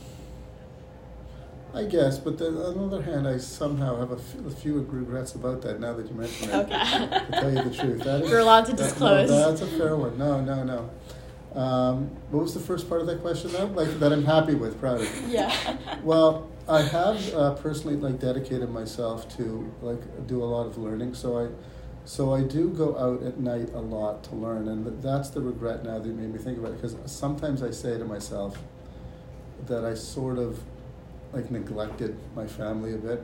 I 1.73 1.83
guess, 1.83 2.17
but 2.17 2.37
then, 2.39 2.55
on 2.57 2.75
the 2.75 2.83
other 2.97 3.01
hand, 3.03 3.27
I 3.27 3.37
somehow 3.37 3.99
have 3.99 4.11
a 4.11 4.17
few 4.51 4.79
regrets 4.79 5.35
about 5.35 5.61
that 5.63 5.79
now 5.79 5.93
that 5.93 6.07
you 6.07 6.15
mention 6.15 6.49
it. 6.49 6.53
Okay. 6.55 6.69
to 6.69 7.27
tell 7.31 7.53
you 7.53 7.63
the 7.69 7.75
truth, 7.75 8.03
that 8.03 8.21
is, 8.23 8.29
You're 8.31 8.39
allowed 8.39 8.65
to 8.67 8.71
that- 8.71 8.77
no, 8.79 8.87
disclose. 8.87 9.29
that's 9.29 9.61
a 9.61 9.67
fair 9.77 9.95
one. 9.95 10.17
No, 10.17 10.39
no, 10.41 10.63
no. 10.63 10.89
Um, 11.59 12.07
what 12.31 12.43
was 12.43 12.53
the 12.53 12.59
first 12.61 12.87
part 12.87 13.01
of 13.01 13.07
that 13.07 13.21
question? 13.21 13.51
Though, 13.51 13.65
like 13.65 13.99
that 13.99 14.11
I'm 14.13 14.23
happy 14.23 14.55
with, 14.55 14.79
proud 14.79 15.01
of. 15.01 15.27
Yeah. 15.29 15.51
Well, 16.03 16.49
I 16.69 16.81
have 16.81 17.33
uh, 17.33 17.53
personally 17.55 17.97
like 17.97 18.19
dedicated 18.19 18.69
myself 18.69 19.35
to 19.37 19.71
like 19.81 20.27
do 20.27 20.41
a 20.43 20.45
lot 20.45 20.67
of 20.67 20.77
learning. 20.77 21.15
So 21.15 21.37
I, 21.37 21.47
so 22.07 22.33
I 22.33 22.41
do 22.41 22.69
go 22.69 22.97
out 22.97 23.21
at 23.21 23.37
night 23.37 23.73
a 23.73 23.81
lot 23.81 24.23
to 24.25 24.35
learn, 24.35 24.69
and 24.69 25.03
that's 25.03 25.29
the 25.29 25.41
regret 25.41 25.83
now 25.83 25.99
that 25.99 26.07
made 26.07 26.33
me 26.33 26.39
think 26.39 26.57
about 26.57 26.71
it. 26.71 26.81
Because 26.81 26.95
sometimes 27.05 27.61
I 27.61 27.71
say 27.71 27.97
to 27.97 28.05
myself 28.05 28.57
that 29.65 29.83
I 29.83 29.93
sort 29.93 30.37
of 30.37 30.61
like 31.33 31.51
neglected 31.51 32.17
my 32.33 32.47
family 32.47 32.93
a 32.93 32.97
bit. 32.97 33.21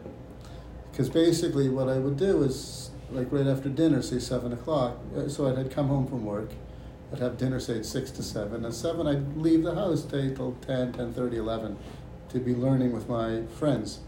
Because 0.92 1.10
basically, 1.10 1.70
what 1.70 1.88
I 1.88 1.98
would 1.98 2.18
do 2.18 2.44
is 2.44 2.92
like 3.10 3.32
right 3.32 3.48
after 3.48 3.70
dinner, 3.70 4.02
say 4.02 4.20
seven 4.20 4.52
o'clock. 4.52 4.98
uh, 5.16 5.30
So 5.30 5.48
I'd, 5.48 5.72
come 5.72 5.88
home 5.88 6.06
from 6.06 6.26
work. 6.26 6.50
I'd 7.14 7.20
have 7.20 7.38
dinner, 7.38 7.62
say 7.62 7.78
at 7.78 7.86
six 7.86 8.12
to 8.12 8.22
seven. 8.22 8.66
At 8.66 8.74
seven, 8.74 9.08
I'd 9.08 9.38
leave 9.38 9.64
the 9.64 9.76
house, 9.76 10.02
stay 10.04 10.36
till 10.36 10.58
10, 10.68 10.92
10.30, 10.92 11.36
11 11.36 11.78
to 12.30 12.40
be 12.40 12.54
learning 12.54 12.92
with 12.92 13.08
my 13.08 13.44
friends. 13.58 14.02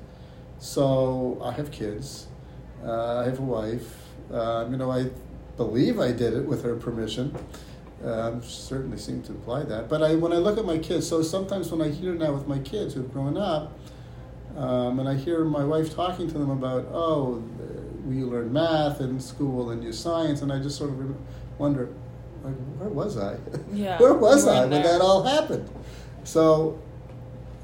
So 0.60 1.40
I 1.42 1.54
have 1.54 1.72
kids. 1.72 2.28
Uh, 2.84 3.20
I 3.20 3.24
have 3.24 3.40
a 3.40 3.44
wife. 3.44 4.05
Um, 4.32 4.72
you 4.72 4.78
know, 4.78 4.92
I 4.92 5.10
believe 5.58 6.00
I 6.00 6.12
did 6.12 6.34
it 6.34 6.46
with 6.46 6.64
her 6.64 6.76
permission. 6.76 7.36
Um, 8.04 8.44
certainly 8.44 8.98
seemed 8.98 9.26
to 9.26 9.32
imply 9.32 9.64
that. 9.64 9.90
But 9.90 10.04
I, 10.04 10.16
when 10.16 10.32
I 10.34 10.38
look 10.38 10.58
at 10.58 10.66
my 10.66 10.78
kids, 10.78 11.08
so 11.08 11.24
sometimes 11.24 11.72
when 11.72 11.82
I 11.82 11.90
hear 11.90 12.14
now 12.14 12.34
with 12.34 12.48
my 12.48 12.60
kids 12.60 12.94
who've 12.94 13.12
grown 13.12 13.38
up, 13.38 13.78
um, 14.58 15.00
and 15.00 15.10
I 15.10 15.16
hear 15.16 15.44
my 15.44 15.64
wife 15.64 15.94
talking 15.96 16.28
to 16.28 16.38
them 16.38 16.50
about, 16.50 16.88
oh, 16.92 17.44
we 18.06 18.24
learn 18.24 18.54
math 18.54 19.02
in 19.02 19.20
school 19.20 19.72
and 19.72 19.84
you 19.84 19.92
science, 19.92 20.42
and 20.42 20.52
I 20.52 20.60
just 20.60 20.78
sort 20.78 20.92
of 20.92 21.16
wonder, 21.58 21.90
like, 22.44 22.56
where 22.78 22.90
was 22.90 23.18
I? 23.18 23.38
Yeah, 23.74 24.00
where 24.00 24.14
was 24.14 24.48
I 24.48 24.62
when 24.62 24.70
there. 24.70 24.84
that 24.84 25.02
all 25.02 25.24
happened? 25.24 25.70
So 26.24 26.80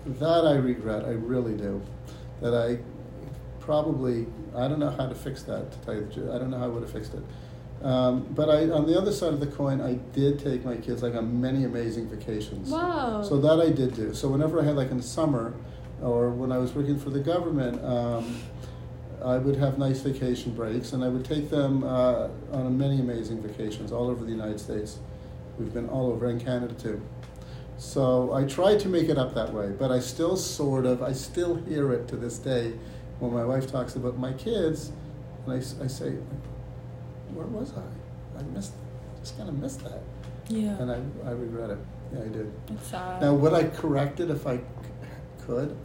that 0.06 0.46
I 0.48 0.56
regret. 0.56 1.06
I 1.06 1.12
really 1.12 1.56
do. 1.56 1.82
That 2.41 2.56
I 2.56 2.80
probably 3.62 4.27
I 4.56 4.68
don't 4.68 4.80
know 4.80 4.89
how 4.89 5.08
to 5.08 5.15
fix 5.15 5.44
that. 5.44 5.72
To 5.72 5.77
tell 5.80 5.96
you 5.96 6.06
the 6.06 6.13
truth, 6.13 6.30
I 6.32 6.38
don't 6.38 6.50
know 6.50 6.58
how 6.58 6.65
I 6.65 6.68
would 6.68 6.84
have 6.84 6.91
fixed 6.91 7.13
it. 7.13 7.24
Um, 7.84 8.27
but 8.32 8.50
I, 8.50 8.70
on 8.70 8.86
the 8.86 8.96
other 8.98 9.12
side 9.12 9.34
of 9.34 9.39
the 9.39 9.48
coin, 9.48 9.82
I 9.82 9.94
did 10.13 10.38
take 10.38 10.63
my 10.63 10.75
kids 10.75 11.01
like 11.01 11.15
on 11.15 11.41
many 11.41 11.63
amazing 11.63 12.10
vacations. 12.10 12.70
Wow. 12.70 13.24
So 13.24 13.39
that 13.41 13.60
I 13.60 13.72
did 13.72 13.96
do. 13.96 14.13
So 14.13 14.27
whenever 14.27 14.62
I 14.62 14.63
had 14.63 14.75
like 14.75 14.91
in 14.91 14.98
the 14.98 15.03
summer, 15.03 15.56
or 16.01 16.30
when 16.30 16.51
I 16.51 16.58
was 16.58 16.74
working 16.74 17.00
for 17.00 17.10
the 17.10 17.20
government, 17.20 17.84
um, 17.84 18.41
I 19.24 19.38
would 19.38 19.56
have 19.56 19.77
nice 19.77 20.00
vacation 20.01 20.53
breaks, 20.53 20.94
and 20.94 21.03
I 21.03 21.08
would 21.08 21.25
take 21.25 21.50
them 21.50 21.84
uh, 21.84 22.30
on 22.51 22.77
many 22.77 23.00
amazing 23.00 23.41
vacations 23.41 23.91
all 23.91 24.10
over 24.10 24.25
the 24.25 24.32
United 24.32 24.60
States. 24.60 25.00
We've 25.58 25.74
been 25.74 25.89
all 25.89 26.12
over, 26.12 26.27
and 26.27 26.44
Canada 26.44 26.74
too. 26.74 27.01
So 27.77 28.34
I 28.34 28.46
tried 28.46 28.80
to 28.82 28.89
make 28.89 29.10
it 29.10 29.18
up 29.18 29.34
that 29.34 29.53
way, 29.53 29.72
but 29.77 29.91
I 29.91 30.00
still 30.00 30.38
sort 30.38 30.86
of, 30.86 31.01
I 31.01 31.13
still 31.13 31.56
hear 31.56 31.91
it 31.91 32.08
to 32.10 32.15
this 32.15 32.38
day 32.38 32.74
when 33.22 33.32
my 33.34 33.46
wife 33.46 33.72
talks 33.72 33.96
about 33.96 34.18
my 34.18 34.34
kids, 34.34 34.92
and 35.46 35.54
I, 35.54 35.58
I 35.58 35.88
say, 35.88 36.12
where 37.34 37.46
was 37.46 37.72
I? 37.78 38.40
I 38.40 38.44
missed, 38.54 38.74
just 39.22 39.38
kind 39.38 39.48
of 39.48 39.58
missed 39.58 39.84
that, 39.84 40.01
Yeah. 40.50 40.75
and 40.82 40.92
I, 40.92 40.98
I 41.30 41.32
regret 41.32 41.70
it. 41.70 41.78
Yeah, 42.13 42.20
I 42.24 42.28
did. 42.28 42.51
it's 42.70 42.88
sad. 42.88 43.22
Now, 43.22 43.34
would 43.36 43.54
I 43.54 43.63
correct 43.66 44.20
it 44.20 44.30
if 44.32 44.46
I 44.48 44.58
c- 44.58 44.63
could? 45.46 45.78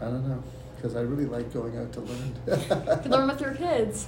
I 0.00 0.04
don't 0.04 0.26
know, 0.28 0.42
because 0.76 0.94
I 0.94 1.00
really 1.00 1.26
like 1.26 1.52
going 1.52 1.76
out 1.76 1.92
to 1.94 2.00
learn. 2.00 2.34
You 3.04 3.10
learn 3.10 3.28
with 3.28 3.40
your 3.40 3.54
kids. 3.54 4.06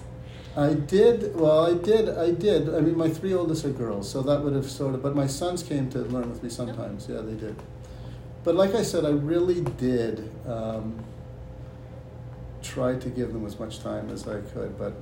I 0.56 0.74
did. 0.74 1.34
Well, 1.36 1.66
I 1.66 1.74
did. 1.74 2.08
I 2.08 2.30
did. 2.32 2.72
I 2.74 2.80
mean, 2.80 2.96
my 2.96 3.08
three 3.08 3.34
oldest 3.34 3.64
are 3.64 3.70
girls, 3.70 4.08
so 4.10 4.20
that 4.22 4.42
would 4.42 4.52
have 4.54 4.68
sort 4.70 4.94
of. 4.94 5.02
But 5.02 5.14
my 5.14 5.26
sons 5.26 5.62
came 5.62 5.88
to 5.90 5.98
learn 6.00 6.28
with 6.30 6.42
me 6.42 6.48
sometimes. 6.50 7.08
Yeah, 7.08 7.20
they 7.20 7.34
did. 7.34 7.54
But 8.44 8.54
like 8.56 8.74
I 8.74 8.82
said, 8.82 9.04
I 9.04 9.10
really 9.10 9.60
did 9.60 10.28
um, 10.48 11.04
try 12.62 12.96
to 12.96 13.08
give 13.08 13.32
them 13.32 13.46
as 13.46 13.58
much 13.58 13.80
time 13.80 14.10
as 14.10 14.26
I 14.28 14.40
could. 14.40 14.78
But 14.78 14.92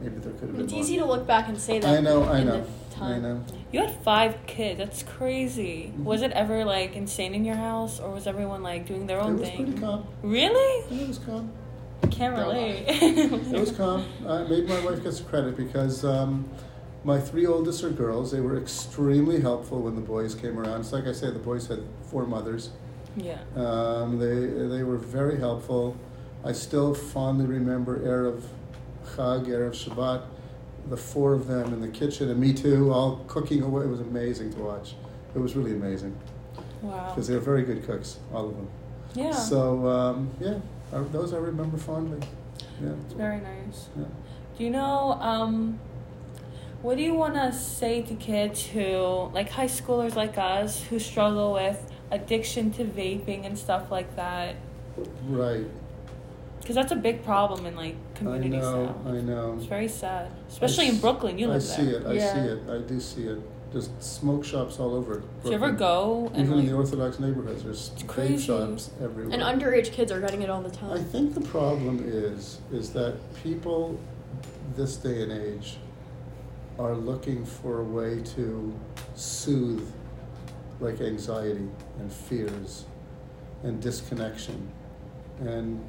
maybe 0.00 0.16
there 0.16 0.32
could 0.32 0.40
have 0.48 0.52
been 0.52 0.64
It's 0.64 0.72
more. 0.72 0.80
easy 0.82 0.98
to 0.98 1.04
look 1.04 1.26
back 1.26 1.48
and 1.48 1.58
say 1.58 1.78
that. 1.78 1.98
I 1.98 2.00
know. 2.00 2.24
I 2.24 2.42
know. 2.42 2.64
I 3.00 3.18
know. 3.18 3.42
You 3.72 3.80
had 3.80 3.92
five 4.02 4.36
kids. 4.46 4.78
That's 4.78 5.02
crazy. 5.02 5.92
Mhm. 5.96 6.04
Was 6.04 6.22
it 6.22 6.32
ever 6.32 6.64
like 6.64 6.96
insane 6.96 7.34
in 7.34 7.44
your 7.44 7.56
house, 7.56 7.98
or 8.00 8.10
was 8.10 8.26
everyone 8.26 8.62
like 8.62 8.86
doing 8.86 9.06
their 9.06 9.20
own 9.20 9.26
It 9.26 9.30
own 9.34 9.40
was 9.40 9.48
thing? 9.48 9.64
pretty 9.64 9.80
calm. 9.80 10.04
Really? 10.22 10.84
Yeah, 10.90 11.02
it 11.04 11.08
was 11.08 11.18
calm. 11.18 11.50
Can't 12.10 12.36
relate. 12.36 12.84
It 12.88 13.60
was 13.60 13.72
calm. 13.72 14.04
Uh, 14.26 14.44
maybe 14.48 14.66
my 14.66 14.84
wife 14.84 15.02
gets 15.02 15.20
credit 15.20 15.56
because 15.56 16.04
um, 16.04 16.46
my 17.04 17.18
three 17.20 17.46
oldest 17.46 17.82
are 17.84 17.90
girls. 17.90 18.32
They 18.32 18.40
were 18.40 18.58
extremely 18.58 19.40
helpful 19.40 19.80
when 19.80 19.94
the 19.94 20.00
boys 20.02 20.34
came 20.34 20.58
around. 20.58 20.80
It's 20.80 20.92
like 20.92 21.06
I 21.06 21.12
said, 21.12 21.34
the 21.34 21.38
boys 21.38 21.68
had 21.68 21.80
four 22.02 22.26
mothers. 22.26 22.70
Yeah. 23.24 23.38
Um, 23.56 24.18
they 24.18 24.46
they 24.68 24.82
were 24.82 24.96
very 24.96 25.38
helpful. 25.38 25.96
I 26.44 26.52
still 26.52 26.94
fondly 26.94 27.46
remember 27.46 27.98
erev 28.00 28.42
Chag, 29.16 29.46
erev 29.46 29.72
Shabbat, 29.72 30.22
the 30.88 30.96
four 30.96 31.32
of 31.34 31.46
them 31.46 31.72
in 31.72 31.80
the 31.80 31.88
kitchen, 31.88 32.30
and 32.30 32.40
me 32.40 32.52
too, 32.54 32.92
all 32.92 33.24
cooking 33.26 33.62
away. 33.62 33.84
It 33.84 33.88
was 33.88 34.00
amazing 34.00 34.52
to 34.54 34.60
watch. 34.60 34.94
It 35.34 35.38
was 35.38 35.54
really 35.56 35.72
amazing 35.72 36.16
Wow. 36.82 37.08
because 37.10 37.28
they 37.28 37.34
were 37.34 37.40
very 37.40 37.62
good 37.62 37.84
cooks, 37.84 38.18
all 38.32 38.46
of 38.48 38.56
them. 38.56 38.68
Yeah. 39.14 39.32
So 39.32 39.86
um, 39.88 40.30
yeah, 40.40 40.58
I, 40.92 40.98
those 41.12 41.32
I 41.34 41.38
remember 41.38 41.76
fondly. 41.76 42.26
Yeah. 42.82 42.90
it's 43.04 43.12
very 43.14 43.40
nice. 43.40 43.88
yeah. 43.98 44.04
Do 44.56 44.64
you 44.64 44.70
know 44.70 45.12
um, 45.20 45.78
what 46.82 46.96
do 46.96 47.02
you 47.02 47.14
want 47.14 47.34
to 47.34 47.52
say 47.52 48.00
to 48.02 48.14
kids 48.14 48.64
who, 48.66 49.30
like 49.34 49.50
high 49.50 49.66
schoolers 49.66 50.14
like 50.14 50.38
us, 50.38 50.82
who 50.84 50.98
struggle 50.98 51.52
with 51.52 51.89
addiction 52.10 52.70
to 52.72 52.84
vaping 52.84 53.44
and 53.46 53.58
stuff 53.58 53.90
like 53.90 54.16
that? 54.16 54.56
Right. 55.26 55.66
Because 56.60 56.74
that's 56.74 56.92
a 56.92 56.96
big 56.96 57.24
problem 57.24 57.66
in 57.66 57.74
like 57.74 57.96
communities. 58.14 58.64
I 58.64 58.72
communities 58.72 58.94
know. 59.04 59.12
now. 59.12 59.18
I 59.18 59.20
know. 59.50 59.54
It's 59.56 59.64
very 59.66 59.88
sad, 59.88 60.30
especially 60.48 60.86
I 60.86 60.90
in 60.90 60.98
Brooklyn. 61.00 61.38
You 61.38 61.46
live 61.48 61.54
I 61.54 61.58
live 61.58 61.62
see 61.62 61.84
there. 61.84 62.00
it. 62.00 62.06
I 62.06 62.12
Yeah. 62.12 62.32
see 62.34 62.40
it. 62.50 62.62
I 62.70 62.78
do 62.86 63.00
see 63.00 63.22
it. 63.26 63.38
There's 63.72 63.88
smoke 64.00 64.44
shops 64.44 64.80
all 64.80 64.94
over. 64.96 65.22
Do 65.44 65.48
you 65.48 65.52
ever 65.54 65.70
go 65.70 66.30
and 66.34 66.44
Even 66.46 66.58
in 66.58 66.66
the 66.66 66.72
Orthodox 66.74 67.20
neighborhoods, 67.20 67.62
there's 67.62 67.90
vape 67.90 68.08
crazy. 68.08 68.44
shops 68.46 68.90
everywhere. 69.02 69.32
And 69.32 69.42
underage 69.42 69.92
kids 69.92 70.10
are 70.10 70.20
getting 70.20 70.42
it 70.42 70.50
all 70.50 70.60
the 70.60 70.70
time. 70.70 70.92
I 70.92 70.98
think 71.02 71.34
the 71.34 71.40
problem 71.40 72.02
is 72.04 72.58
is 72.72 72.92
that 72.94 73.14
people 73.42 73.98
this 74.76 74.96
day 74.96 75.22
and 75.22 75.32
age 75.32 75.76
are 76.80 76.94
looking 76.94 77.44
for 77.44 77.80
a 77.80 77.84
way 77.84 78.20
to 78.36 78.74
soothe 79.14 79.88
like 80.80 81.00
anxiety 81.00 81.68
and 81.98 82.12
fears 82.12 82.84
and 83.62 83.80
disconnection 83.82 84.70
and 85.40 85.82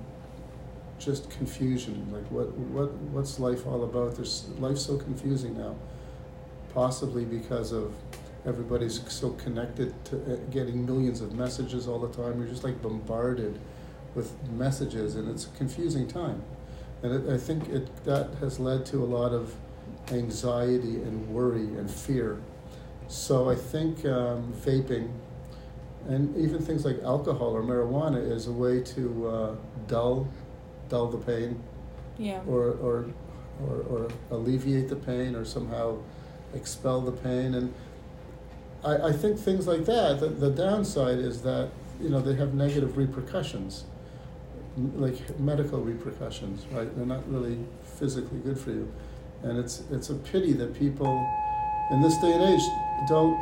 just 1.00 1.30
confusion 1.32 2.08
like 2.12 2.30
what 2.30 2.52
what 2.58 2.92
what's 3.14 3.40
life 3.40 3.66
all 3.66 3.84
about? 3.84 4.16
There's 4.16 4.48
life's 4.60 4.86
so 4.86 4.98
confusing 4.98 5.58
now 5.58 5.76
possibly 6.74 7.26
because 7.26 7.72
of 7.72 7.94
everybody's 8.46 9.02
so 9.12 9.32
connected 9.32 9.94
to 10.06 10.16
uh, 10.16 10.36
getting 10.52 10.86
millions 10.86 11.22
of 11.22 11.34
messages 11.34 11.88
all 11.88 12.00
the 12.00 12.10
time. 12.10 12.40
You're 12.40 12.48
just 12.50 12.64
like 12.64 12.82
bombarded 12.82 13.60
with 14.16 14.32
messages 14.50 15.16
and 15.16 15.30
it's 15.30 15.46
a 15.46 15.50
confusing 15.50 16.08
time. 16.08 16.44
And 17.04 17.14
it, 17.14 17.34
i 17.34 17.38
think 17.38 17.68
it 17.70 18.04
that 18.06 18.36
has 18.36 18.60
led 18.60 18.86
to 18.88 19.04
a 19.04 19.10
lot 19.20 19.32
of 19.34 19.56
anxiety 20.12 20.96
and 21.02 21.28
worry 21.30 21.68
and 21.80 21.90
fear 21.90 22.40
so 23.12 23.50
i 23.50 23.56
think 23.56 24.06
um, 24.06 24.54
vaping 24.66 25.10
and 26.08 26.36
even 26.36 26.60
things 26.60 26.84
like 26.84 27.00
alcohol 27.04 27.56
or 27.56 27.62
marijuana 27.62 28.20
is 28.32 28.48
a 28.48 28.52
way 28.52 28.82
to 28.82 29.28
uh, 29.28 29.56
dull 29.88 30.28
dull 30.90 31.08
the 31.08 31.18
pain 31.18 31.62
yeah. 32.22 32.42
or, 32.48 32.72
or, 32.74 33.06
or, 33.68 33.76
or 33.90 34.08
alleviate 34.30 34.90
the 34.90 34.96
pain 34.96 35.36
or 35.36 35.44
somehow 35.44 35.98
expel 36.54 37.02
the 37.02 37.12
pain. 37.12 37.56
And 37.56 37.74
I, 38.84 39.08
I 39.08 39.12
think 39.12 39.40
things 39.40 39.68
like 39.68 39.86
that, 39.86 40.20
the, 40.20 40.28
the 40.28 40.50
downside 40.50 41.20
is 41.20 41.42
that, 41.42 41.70
you 42.00 42.10
know, 42.10 42.22
they 42.22 42.36
have 42.36 42.54
negative 42.54 42.98
repercussions, 42.98 43.86
like 44.96 45.40
medical 45.40 45.82
repercussions, 45.82 46.66
right? 46.72 46.96
They're 46.96 47.06
not 47.06 47.30
really 47.32 47.58
physically 47.84 48.40
good 48.40 48.60
for 48.60 48.72
you. 48.72 48.92
And 49.44 49.58
it's, 49.58 49.84
it's 49.92 50.10
a 50.10 50.16
pity 50.16 50.54
that 50.54 50.78
people 50.78 51.28
in 51.92 52.02
this 52.02 52.18
day 52.18 52.32
and 52.32 52.44
age 52.44 52.62
don't, 53.08 53.38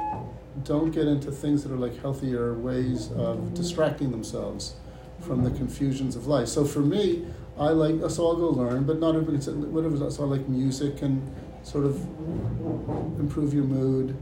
don't 0.64 0.92
get 0.92 1.08
into 1.08 1.32
things 1.32 1.64
that 1.64 1.72
are 1.72 1.78
like 1.78 2.00
healthier 2.02 2.54
ways 2.54 3.12
of 3.12 3.54
distracting 3.54 4.12
themselves 4.12 4.76
from 5.22 5.44
the 5.44 5.52
confusions 5.52 6.16
of 6.16 6.28
life. 6.28 6.48
So 6.48 6.66
for 6.66 6.80
me, 6.80 7.26
I 7.58 7.70
like, 7.70 8.10
so 8.10 8.28
I'll 8.28 8.36
go 8.36 8.50
learn, 8.50 8.86
but 8.86 9.00
not 9.00 9.16
everybody, 9.16 9.38
whatever, 9.68 10.10
so 10.10 10.24
I 10.24 10.28
like 10.28 10.48
music 10.48 11.02
and 11.02 11.22
sort 11.62 11.86
of 11.86 11.96
improve 13.20 13.54
your 13.54 13.66
mood, 13.66 14.18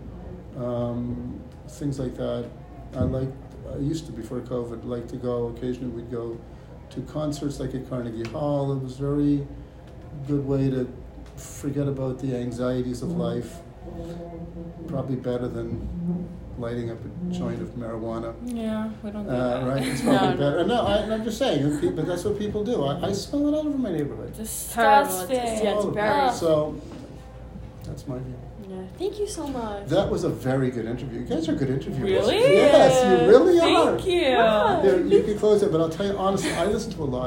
um, 0.57 1.39
things 1.69 1.99
like 1.99 2.15
that. 2.17 2.49
I 2.95 3.01
like, 3.01 3.29
I 3.71 3.77
used 3.77 4.07
to 4.07 4.11
before 4.11 4.39
COVID, 4.39 4.85
like 4.85 5.07
to 5.09 5.17
go, 5.17 5.47
occasionally 5.47 5.89
we'd 5.89 6.11
go 6.11 6.39
to 6.89 7.01
concerts 7.01 7.59
like 7.59 7.75
at 7.75 7.87
Carnegie 7.89 8.27
Hall. 8.29 8.73
It 8.73 8.81
was 8.81 8.97
very 8.97 9.45
good 10.27 10.45
way 10.45 10.69
to 10.69 10.87
forget 11.35 11.87
about 11.87 12.19
the 12.19 12.35
anxieties 12.35 13.01
of 13.01 13.11
life. 13.11 13.59
Probably 14.87 15.15
better 15.17 15.47
than 15.47 16.27
lighting 16.57 16.89
up 16.89 16.97
a 17.05 17.33
joint 17.33 17.61
of 17.61 17.69
marijuana. 17.75 18.33
Yeah, 18.45 18.89
we 19.03 19.11
don't 19.11 19.25
do 19.25 19.29
Uh, 19.29 19.59
that. 19.59 19.67
right, 19.67 19.83
it's 19.87 20.01
probably 20.01 20.29
no. 20.29 20.37
better. 20.37 20.63
No, 20.65 20.81
I, 20.81 21.13
I'm 21.13 21.23
just 21.23 21.37
saying, 21.37 21.95
but 21.95 22.05
that's 22.07 22.23
what 22.23 22.39
people 22.39 22.63
do. 22.63 22.83
I, 22.83 23.07
I 23.07 23.11
smell 23.11 23.47
it 23.47 23.53
all 23.57 23.67
over 23.67 23.77
my 23.77 23.91
neighborhood. 23.91 24.33
Terrible. 24.33 24.43
Disgusting. 24.43 25.35
Yeah, 25.35 25.43
it's 25.53 25.61
All 25.65 25.77
over. 25.83 25.91
very- 25.91 26.09
Ugh. 26.09 26.33
So, 26.33 26.81
that's 27.83 28.07
my 28.07 28.17
view. 28.19 28.35
Yeah. 28.69 28.83
Thank 28.97 29.19
you 29.19 29.27
so 29.27 29.47
much. 29.47 29.87
That 29.87 30.09
was 30.09 30.23
a 30.25 30.29
very 30.29 30.71
good 30.71 30.85
interview. 30.85 31.19
You 31.21 31.25
guys 31.25 31.47
are 31.47 31.53
good 31.53 31.69
interviewers. 31.69 32.27
Really? 32.27 32.37
Yes, 32.55 33.21
you 33.21 33.29
really 33.29 33.59
are. 33.59 33.95
Thank 33.97 34.07
you. 34.07 34.31
Wow. 34.35 34.81
There, 34.81 34.99
you 35.05 35.23
can 35.23 35.37
close 35.39 35.61
it, 35.63 35.71
but 35.71 35.79
I'll 35.79 35.89
tell 35.89 36.05
you 36.07 36.17
honestly, 36.17 36.51
I 36.53 36.65
listen 36.65 36.91
to 36.93 37.03
a 37.03 37.05
lot 37.05 37.19
of 37.19 37.25